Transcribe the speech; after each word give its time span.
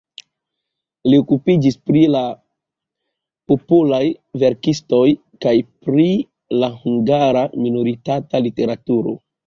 Li 1.11 1.17
okupiĝis 1.23 1.77
pri 1.89 2.01
la 2.15 2.23
popolaj 3.53 4.01
verkistoj 4.47 5.05
kaj 5.47 5.57
pri 5.87 6.11
la 6.65 6.75
hungara 6.83 7.49
minoritata 7.65 8.47
literaturo. 8.49 9.21